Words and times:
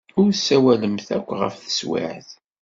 Ur 0.21 0.29
ssawalemt 0.33 1.07
akk 1.17 1.29
ɣef 1.39 1.53
teswiɛt. 1.63 2.29